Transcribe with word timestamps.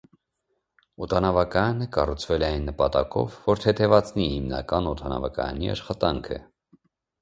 Օդանավակայանը 1.05 1.89
կառուցվել 1.99 2.47
է 2.47 2.49
այն 2.55 2.67
նպատակով, 2.71 3.37
որ 3.53 3.65
թեթևացնի 3.67 4.29
հիմնական 4.35 4.93
օդանավակայանի 4.97 5.75
աշխատանքը։ 5.79 6.47